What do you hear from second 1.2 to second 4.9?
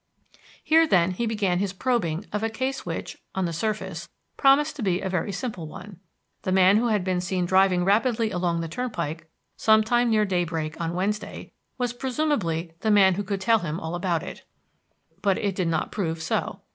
began his probing of a case which, on the surface, promised to